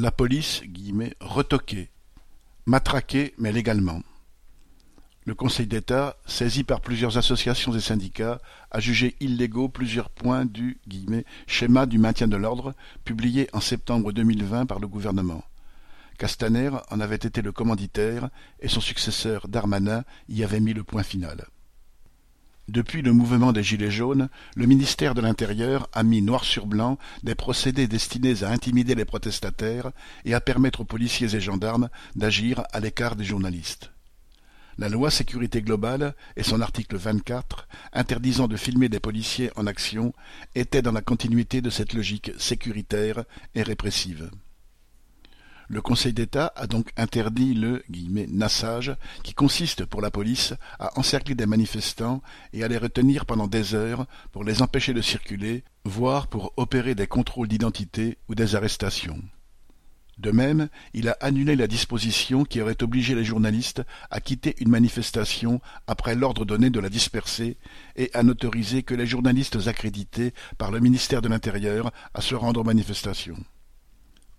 [0.00, 0.62] La police
[1.20, 1.90] «retoquée»,
[2.66, 4.00] matraquée mais légalement.
[5.26, 8.40] Le Conseil d'État, saisi par plusieurs associations et syndicats,
[8.70, 10.80] a jugé illégaux plusieurs points du
[11.46, 12.72] «schéma du maintien de l'ordre»
[13.04, 15.44] publié en septembre 2020 par le gouvernement.
[16.16, 21.02] Castaner en avait été le commanditaire et son successeur Darmanin y avait mis le point
[21.02, 21.46] final.
[22.70, 26.98] Depuis le mouvement des Gilets jaunes, le ministère de l'Intérieur a mis noir sur blanc
[27.24, 29.90] des procédés destinés à intimider les protestataires
[30.24, 33.90] et à permettre aux policiers et gendarmes d'agir à l'écart des journalistes.
[34.78, 40.14] La loi sécurité globale et son article 24, interdisant de filmer des policiers en action,
[40.54, 43.24] étaient dans la continuité de cette logique sécuritaire
[43.56, 44.30] et répressive.
[45.72, 47.84] Le Conseil d'État a donc interdit le
[48.28, 48.92] «nassage»
[49.22, 53.72] qui consiste pour la police à encercler des manifestants et à les retenir pendant des
[53.76, 59.22] heures pour les empêcher de circuler, voire pour opérer des contrôles d'identité ou des arrestations.
[60.18, 64.70] De même, il a annulé la disposition qui aurait obligé les journalistes à quitter une
[64.70, 67.56] manifestation après l'ordre donné de la disperser
[67.94, 72.60] et à n'autoriser que les journalistes accrédités par le ministère de l'Intérieur à se rendre
[72.60, 73.38] aux manifestations.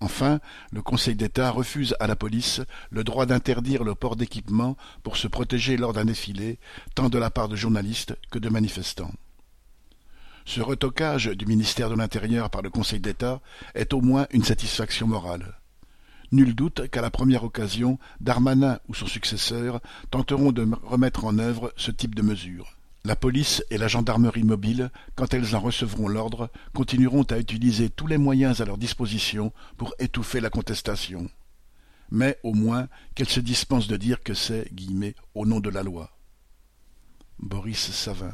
[0.01, 0.39] Enfin,
[0.71, 5.27] le Conseil d'État refuse à la police le droit d'interdire le port d'équipement pour se
[5.27, 6.57] protéger lors d'un défilé,
[6.95, 9.11] tant de la part de journalistes que de manifestants.
[10.43, 13.41] Ce retocage du ministère de l'Intérieur par le Conseil d'État
[13.75, 15.59] est au moins une satisfaction morale.
[16.31, 21.71] Nul doute qu'à la première occasion, Darmanin ou son successeur tenteront de remettre en œuvre
[21.77, 22.75] ce type de mesures.
[23.03, 28.05] La police et la gendarmerie mobile, quand elles en recevront l'ordre, continueront à utiliser tous
[28.05, 31.29] les moyens à leur disposition pour étouffer la contestation.
[32.11, 34.69] Mais, au moins, qu'elles se dispensent de dire que c'est
[35.35, 36.11] «au nom de la loi».
[37.39, 38.33] Boris Savin